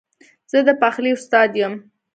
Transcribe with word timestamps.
زه 0.51 0.59
د 0.67 0.69
پخلي 0.81 1.11
استاد 1.17 1.51
یم 1.61 1.73